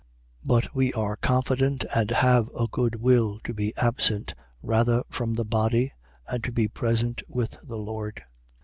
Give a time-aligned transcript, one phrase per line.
[0.47, 0.47] 5:8.
[0.47, 5.45] But we are confident and have a good will to be absent rather from the
[5.45, 5.93] body
[6.27, 8.23] and to be present with the Lord.